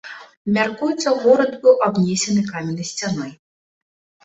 [0.53, 3.31] Мяркуецца, горад быў абнесены каменнай сцяной.